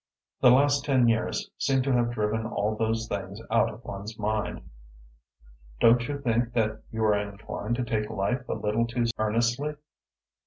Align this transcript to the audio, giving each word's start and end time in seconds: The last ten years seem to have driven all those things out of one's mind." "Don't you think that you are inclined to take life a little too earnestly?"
The 0.41 0.49
last 0.49 0.83
ten 0.83 1.07
years 1.07 1.51
seem 1.59 1.83
to 1.83 1.91
have 1.93 2.09
driven 2.13 2.43
all 2.47 2.75
those 2.75 3.07
things 3.07 3.39
out 3.51 3.69
of 3.71 3.83
one's 3.85 4.17
mind." 4.17 4.67
"Don't 5.79 6.07
you 6.07 6.17
think 6.19 6.53
that 6.53 6.81
you 6.91 7.03
are 7.03 7.13
inclined 7.13 7.75
to 7.75 7.83
take 7.83 8.09
life 8.09 8.41
a 8.49 8.55
little 8.55 8.87
too 8.87 9.05
earnestly?" 9.19 9.75